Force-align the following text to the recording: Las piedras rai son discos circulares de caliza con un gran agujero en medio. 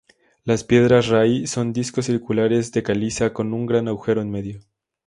Las 0.45 0.63
piedras 0.63 1.09
rai 1.09 1.45
son 1.45 1.73
discos 1.73 2.07
circulares 2.07 2.71
de 2.71 2.81
caliza 2.81 3.33
con 3.33 3.53
un 3.53 3.67
gran 3.67 3.87
agujero 3.87 4.19
en 4.23 4.31
medio. 4.31 4.61